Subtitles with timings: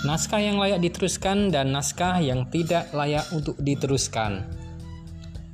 [0.00, 4.48] naskah yang layak diteruskan dan naskah yang tidak layak untuk diteruskan.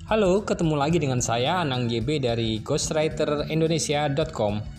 [0.06, 4.78] Halo, ketemu lagi dengan saya Anang YB dari ghostwriterindonesia.com.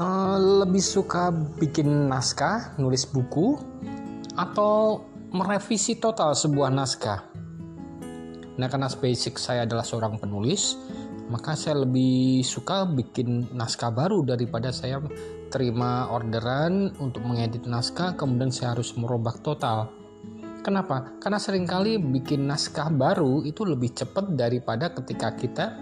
[0.00, 1.28] Uh, lebih suka
[1.60, 3.60] bikin naskah, nulis buku,
[4.32, 7.29] atau merevisi total sebuah naskah.
[8.60, 10.76] Nah, karena basic saya adalah seorang penulis,
[11.32, 15.00] maka saya lebih suka bikin naskah baru daripada saya
[15.48, 19.88] terima orderan untuk mengedit naskah kemudian saya harus merombak total.
[20.60, 21.16] Kenapa?
[21.16, 25.80] Karena sering kali bikin naskah baru itu lebih cepat daripada ketika kita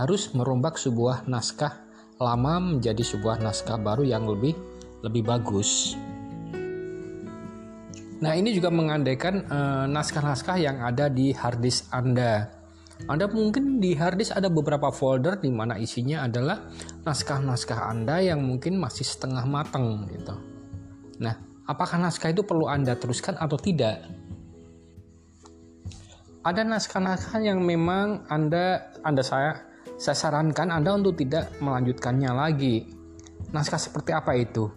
[0.00, 1.84] harus merombak sebuah naskah
[2.16, 4.56] lama menjadi sebuah naskah baru yang lebih
[5.04, 5.92] lebih bagus.
[8.22, 9.42] Nah, ini juga mengandaikan
[9.90, 12.46] naskah naskah-naskah yang ada di harddisk Anda.
[13.10, 16.70] Anda mungkin di harddisk ada beberapa folder di mana isinya adalah
[17.02, 20.38] naskah-naskah Anda yang mungkin masih setengah matang gitu.
[21.18, 21.34] Nah,
[21.66, 24.06] apakah naskah itu perlu Anda teruskan atau tidak?
[26.46, 29.66] Ada naskah-naskah yang memang Anda Anda saya
[29.98, 32.88] saya sarankan Anda untuk tidak melanjutkannya lagi.
[33.50, 34.70] Naskah seperti apa itu?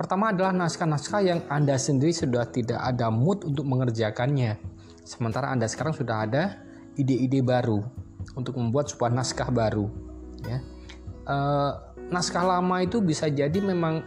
[0.00, 4.56] Pertama adalah naskah-naskah yang Anda sendiri sudah tidak ada mood untuk mengerjakannya.
[5.04, 6.56] Sementara Anda sekarang sudah ada
[6.96, 7.84] ide-ide baru
[8.32, 9.92] untuk membuat sebuah naskah baru.
[10.48, 10.64] Ya.
[11.28, 11.36] E,
[12.08, 14.00] naskah lama itu bisa jadi memang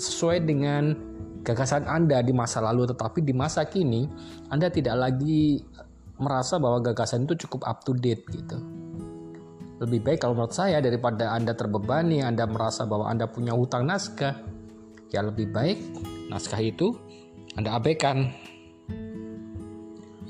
[0.00, 0.96] sesuai dengan
[1.44, 4.08] gagasan Anda di masa lalu, tetapi di masa kini
[4.48, 5.60] Anda tidak lagi
[6.16, 8.56] merasa bahwa gagasan itu cukup up to date gitu.
[9.84, 14.59] Lebih baik kalau menurut saya daripada Anda terbebani, Anda merasa bahwa Anda punya hutang naskah,
[15.10, 15.78] ya lebih baik
[16.30, 16.94] naskah itu
[17.58, 18.30] Anda abaikan.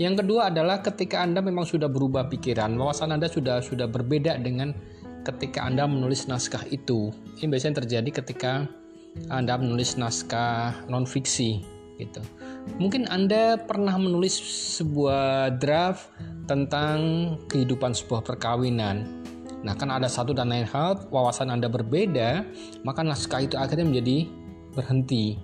[0.00, 4.72] Yang kedua adalah ketika Anda memang sudah berubah pikiran, wawasan Anda sudah sudah berbeda dengan
[5.28, 7.12] ketika Anda menulis naskah itu.
[7.36, 8.64] Ini biasanya terjadi ketika
[9.28, 11.60] Anda menulis naskah non fiksi
[12.00, 12.24] gitu.
[12.80, 14.40] Mungkin Anda pernah menulis
[14.80, 16.08] sebuah draft
[16.48, 16.98] tentang
[17.52, 19.04] kehidupan sebuah perkawinan.
[19.60, 22.48] Nah, kan ada satu dan lain hal, wawasan Anda berbeda,
[22.80, 24.39] maka naskah itu akhirnya menjadi
[24.74, 25.38] berhenti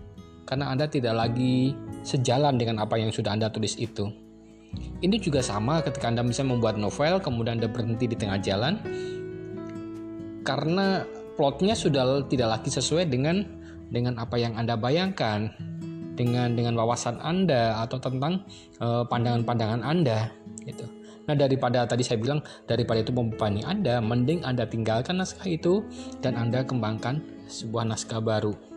[0.47, 1.75] karena Anda tidak lagi
[2.07, 4.07] sejalan dengan apa yang sudah Anda tulis itu.
[4.77, 8.79] Ini juga sama ketika Anda bisa membuat novel kemudian Anda berhenti di tengah jalan
[10.47, 11.03] karena
[11.35, 13.43] plotnya sudah tidak lagi sesuai dengan
[13.91, 15.51] dengan apa yang Anda bayangkan
[16.17, 18.47] dengan dengan wawasan Anda atau tentang
[18.79, 20.31] eh, pandangan-pandangan Anda
[20.65, 20.87] gitu.
[21.27, 25.83] Nah daripada tadi saya bilang daripada itu membebani Anda, mending Anda tinggalkan naskah itu
[26.23, 27.19] dan Anda kembangkan
[27.51, 28.76] sebuah naskah baru.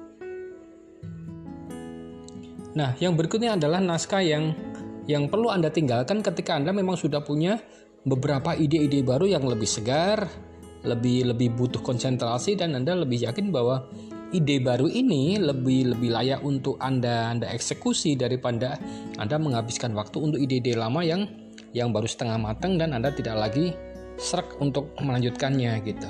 [2.80, 4.56] Nah, yang berikutnya adalah naskah yang
[5.04, 7.60] yang perlu Anda tinggalkan ketika Anda memang sudah punya
[8.08, 10.32] beberapa ide-ide baru yang lebih segar,
[10.88, 13.84] lebih lebih butuh konsentrasi dan Anda lebih yakin bahwa
[14.32, 18.80] ide baru ini lebih lebih layak untuk Anda Anda eksekusi daripada
[19.20, 21.28] Anda menghabiskan waktu untuk ide-ide lama yang
[21.76, 23.76] yang baru setengah matang dan Anda tidak lagi
[24.16, 26.10] serak untuk melanjutkannya gitu.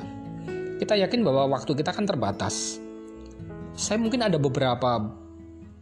[0.77, 2.77] Kita yakin bahwa waktu kita kan terbatas.
[3.73, 5.01] Saya mungkin ada beberapa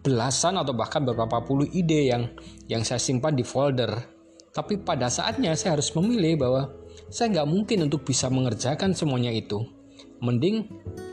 [0.08, 2.32] belasan atau bahkan beberapa puluh ide yang
[2.72, 3.92] yang saya simpan di folder.
[4.56, 6.72] Tapi pada saatnya saya harus memilih bahwa
[7.12, 9.60] saya nggak mungkin untuk bisa mengerjakan semuanya itu.
[10.24, 10.66] Mending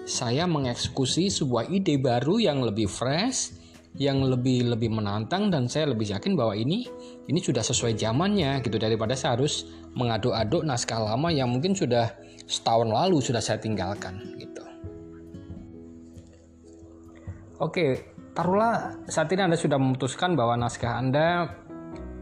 [0.06, 3.52] saya mengeksekusi sebuah ide baru yang lebih fresh,
[3.98, 6.88] yang lebih lebih menantang dan saya lebih yakin bahwa ini
[7.28, 12.16] ini sudah sesuai zamannya gitu daripada saya harus mengaduk-aduk naskah lama yang mungkin sudah
[12.48, 14.64] setahun lalu sudah saya tinggalkan gitu.
[17.62, 21.54] Oke, taruhlah saat ini Anda sudah memutuskan bahwa naskah Anda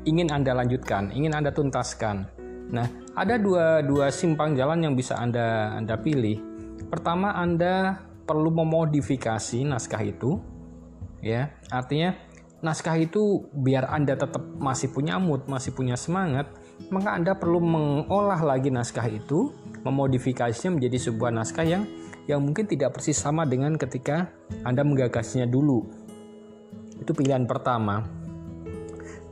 [0.04, 2.28] ingin Anda lanjutkan, ingin Anda tuntaskan.
[2.72, 2.86] Nah,
[3.16, 6.40] ada dua, dua simpang jalan yang bisa Anda, Anda pilih.
[6.88, 10.40] Pertama, Anda perlu memodifikasi naskah itu.
[11.22, 12.16] Ya, artinya
[12.64, 16.50] naskah itu biar Anda tetap masih punya mood, masih punya semangat,
[16.90, 19.54] maka Anda perlu mengolah lagi naskah itu,
[19.86, 21.84] memodifikasinya menjadi sebuah naskah yang
[22.30, 24.30] yang mungkin tidak persis sama dengan ketika
[24.62, 26.01] Anda menggagasnya dulu.
[27.02, 28.06] Itu pilihan pertama.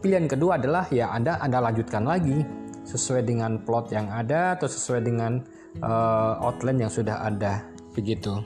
[0.02, 2.42] Pilihan kedua adalah ya Anda Anda lanjutkan lagi
[2.82, 5.38] sesuai dengan plot yang ada atau sesuai dengan
[5.78, 7.62] uh, outline yang sudah ada
[7.94, 8.42] begitu.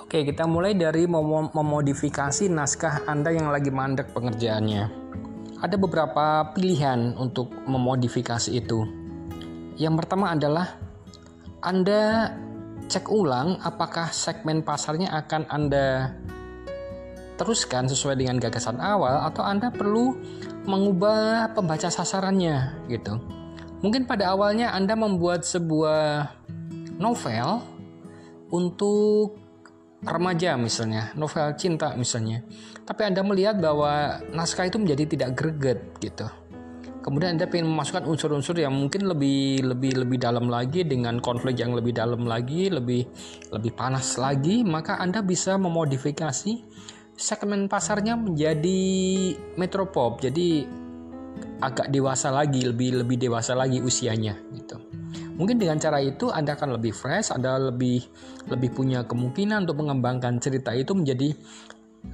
[0.00, 5.04] Oke, kita mulai dari mem memodifikasi naskah Anda yang lagi mandek pengerjaannya.
[5.60, 8.80] Ada beberapa pilihan untuk memodifikasi itu.
[9.76, 10.78] Yang pertama adalah
[11.60, 12.32] Anda
[12.86, 16.14] cek ulang apakah segmen pasarnya akan Anda
[17.36, 20.16] teruskan sesuai dengan gagasan awal atau Anda perlu
[20.64, 23.20] mengubah pembaca sasarannya gitu.
[23.84, 26.32] Mungkin pada awalnya Anda membuat sebuah
[26.96, 27.60] novel
[28.48, 29.36] untuk
[30.00, 32.40] remaja misalnya, novel cinta misalnya.
[32.88, 36.26] Tapi Anda melihat bahwa naskah itu menjadi tidak greget gitu.
[37.06, 41.70] Kemudian Anda ingin memasukkan unsur-unsur yang mungkin lebih lebih lebih dalam lagi dengan konflik yang
[41.70, 43.06] lebih dalam lagi, lebih
[43.54, 46.52] lebih panas lagi, maka Anda bisa memodifikasi
[47.16, 48.80] segmen pasarnya menjadi
[49.56, 50.20] metropop.
[50.20, 50.68] Jadi
[51.64, 54.76] agak dewasa lagi, lebih lebih dewasa lagi usianya gitu.
[55.36, 58.04] Mungkin dengan cara itu Anda akan lebih fresh, Anda lebih
[58.48, 61.32] lebih punya kemungkinan untuk mengembangkan cerita itu menjadi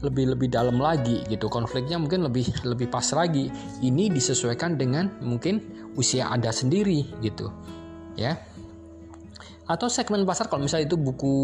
[0.01, 3.53] lebih lebih dalam lagi gitu konfliknya mungkin lebih lebih pas lagi
[3.85, 5.61] ini disesuaikan dengan mungkin
[6.01, 7.53] usia anda sendiri gitu
[8.17, 8.41] ya
[9.69, 11.37] atau segmen pasar kalau misalnya itu buku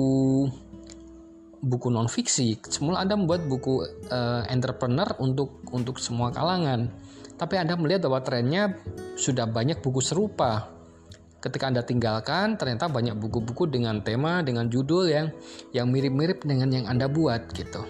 [1.58, 6.90] buku non fiksi semula anda membuat buku uh, entrepreneur untuk untuk semua kalangan.
[7.38, 8.74] Tapi anda melihat bahwa trennya
[9.14, 10.74] sudah banyak buku serupa.
[11.38, 15.30] Ketika Anda tinggalkan ternyata banyak buku-buku dengan tema dengan judul yang
[15.70, 17.86] yang mirip-mirip dengan yang Anda buat gitu.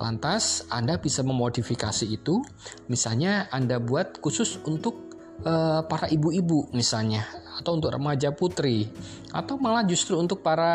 [0.00, 2.40] Lantas Anda bisa memodifikasi itu,
[2.88, 5.12] misalnya Anda buat khusus untuk
[5.44, 7.28] uh, para ibu-ibu misalnya
[7.60, 8.88] atau untuk remaja putri
[9.36, 10.72] atau malah justru untuk para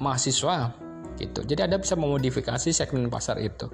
[0.00, 0.85] mahasiswa
[1.18, 1.44] gitu.
[1.44, 3.68] Jadi Anda bisa memodifikasi segmen pasar itu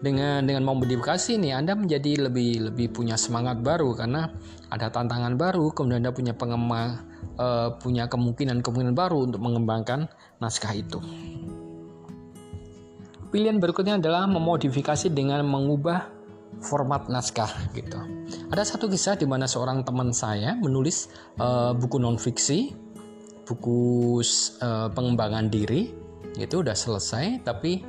[0.00, 4.32] dengan dengan memodifikasi ini Anda menjadi lebih lebih punya semangat baru karena
[4.72, 7.04] ada tantangan baru kemudian Anda punya pengembang
[7.36, 10.08] uh, punya kemungkinan kemungkinan baru untuk mengembangkan
[10.40, 10.98] naskah itu.
[13.30, 16.10] Pilihan berikutnya adalah memodifikasi dengan mengubah
[16.58, 18.00] format naskah gitu.
[18.50, 21.06] Ada satu kisah di mana seorang teman saya menulis
[21.38, 22.74] uh, buku non fiksi,
[23.46, 24.18] buku
[24.58, 25.94] uh, pengembangan diri,
[26.38, 27.82] itu udah selesai tapi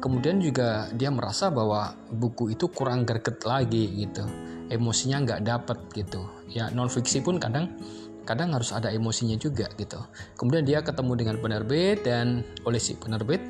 [0.00, 4.24] kemudian juga dia merasa bahwa buku itu kurang greget lagi gitu.
[4.66, 6.26] Emosinya nggak dapet gitu.
[6.50, 7.78] Ya non fiksi pun kadang
[8.26, 10.02] kadang harus ada emosinya juga gitu.
[10.34, 13.40] Kemudian dia ketemu dengan penerbit dan oleh si penerbit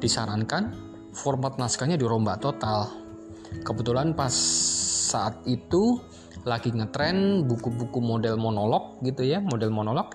[0.00, 0.72] disarankan
[1.12, 2.88] format naskahnya dirombak total.
[3.62, 4.32] Kebetulan pas
[5.06, 6.00] saat itu
[6.46, 10.14] lagi ngetren buku-buku model monolog gitu ya model monolog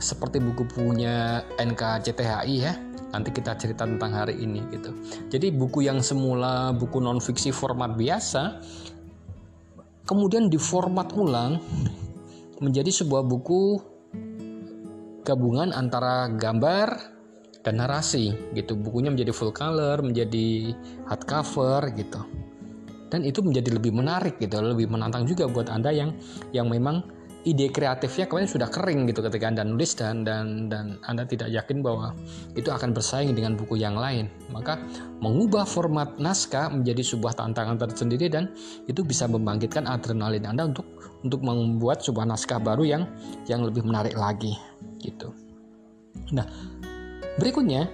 [0.00, 2.72] seperti buku-bukunya NKCTHI ya
[3.08, 4.92] nanti kita cerita tentang hari ini gitu.
[5.32, 8.60] Jadi buku yang semula buku non fiksi format biasa
[10.08, 11.60] kemudian diformat ulang
[12.64, 13.76] menjadi sebuah buku
[15.28, 16.88] gabungan antara gambar
[17.60, 18.72] dan narasi gitu.
[18.72, 20.72] Bukunya menjadi full color, menjadi
[21.04, 22.24] hardcover gitu.
[23.08, 26.16] Dan itu menjadi lebih menarik gitu, lebih menantang juga buat Anda yang
[26.52, 27.04] yang memang
[27.48, 31.80] ide kreatifnya kemarin sudah kering gitu ketika anda nulis dan dan dan anda tidak yakin
[31.80, 32.12] bahwa
[32.52, 34.28] itu akan bersaing dengan buku yang lain.
[34.52, 34.76] Maka
[35.24, 38.52] mengubah format naskah menjadi sebuah tantangan tersendiri dan
[38.84, 40.84] itu bisa membangkitkan adrenalin anda untuk
[41.24, 43.02] untuk membuat sebuah naskah baru yang
[43.48, 44.52] yang lebih menarik lagi
[45.00, 45.32] gitu.
[46.36, 46.44] Nah
[47.40, 47.88] berikutnya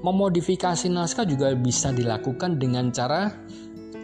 [0.00, 3.28] memodifikasi naskah juga bisa dilakukan dengan cara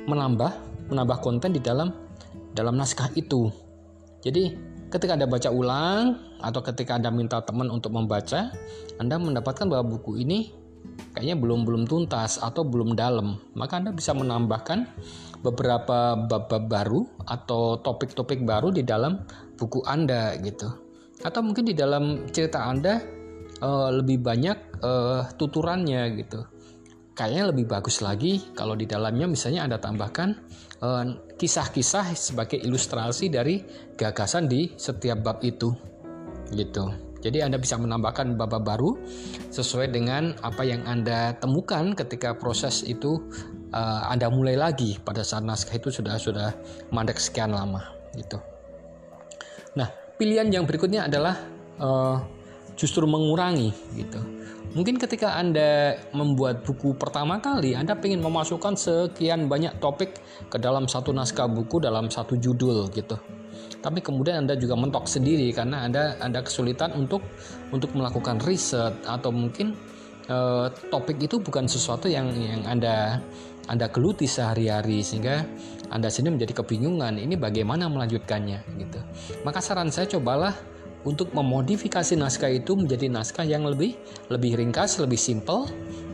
[0.04, 0.52] menambah
[0.92, 1.88] menambah konten di dalam
[2.52, 3.48] dalam naskah itu.
[4.20, 8.50] Jadi Ketika Anda baca ulang atau ketika Anda minta teman untuk membaca,
[8.98, 10.50] Anda mendapatkan bahwa buku ini
[11.14, 13.38] kayaknya belum belum tuntas atau belum dalam.
[13.54, 14.90] Maka Anda bisa menambahkan
[15.46, 19.22] beberapa bab-bab baru atau topik-topik baru di dalam
[19.54, 20.66] buku Anda gitu.
[21.22, 22.98] Atau mungkin di dalam cerita Anda
[23.62, 26.59] uh, lebih banyak uh, tuturannya gitu
[27.20, 30.28] kayaknya lebih bagus lagi kalau di dalamnya misalnya Anda tambahkan
[30.80, 31.04] eh,
[31.36, 33.60] kisah-kisah sebagai ilustrasi dari
[34.00, 35.68] gagasan di setiap bab itu
[36.56, 36.88] gitu.
[37.20, 38.96] Jadi Anda bisa menambahkan bab baru
[39.52, 43.20] sesuai dengan apa yang Anda temukan ketika proses itu
[43.76, 46.56] uh, Anda mulai lagi pada saat naskah itu sudah sudah
[46.88, 48.40] mandek sekian lama gitu.
[49.76, 51.36] Nah, pilihan yang berikutnya adalah
[51.76, 52.24] uh,
[52.72, 53.68] justru mengurangi
[54.00, 54.39] gitu
[54.70, 60.86] Mungkin ketika Anda membuat buku pertama kali, Anda ingin memasukkan sekian banyak topik ke dalam
[60.86, 63.18] satu naskah buku dalam satu judul gitu.
[63.80, 67.24] Tapi kemudian Anda juga mentok sendiri karena Anda Anda kesulitan untuk
[67.74, 69.74] untuk melakukan riset atau mungkin
[70.30, 73.18] uh, topik itu bukan sesuatu yang yang Anda
[73.66, 75.42] Anda geluti sehari-hari sehingga
[75.90, 79.00] Anda sendiri menjadi kebingungan ini bagaimana melanjutkannya gitu.
[79.42, 80.54] Maka saran saya cobalah
[81.04, 83.96] untuk memodifikasi naskah itu menjadi naskah yang lebih
[84.28, 85.68] lebih ringkas, lebih simple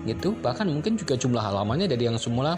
[0.07, 0.33] gitu.
[0.39, 2.55] Bahkan mungkin juga jumlah halamannya dari yang semula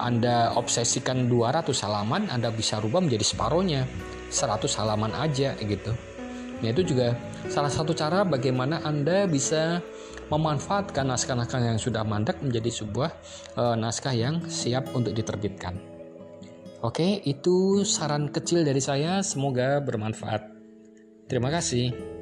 [0.00, 3.84] Anda obsesikan 200 halaman, Anda bisa rubah menjadi separohnya
[4.32, 5.92] 100 halaman aja gitu.
[6.58, 7.14] Nah, itu juga
[7.46, 9.78] salah satu cara bagaimana Anda bisa
[10.28, 13.10] memanfaatkan naskah-naskah yang sudah mandek menjadi sebuah
[13.54, 15.78] uh, naskah yang siap untuk diterbitkan.
[16.82, 19.22] Oke, itu saran kecil dari saya.
[19.22, 20.57] Semoga bermanfaat.
[21.28, 22.17] Terima kasih.